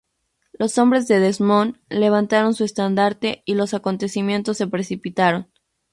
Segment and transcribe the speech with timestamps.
[0.53, 5.47] Los hombres de Desmond levantaron su estandarte, y los acontecimientos se precipitaron.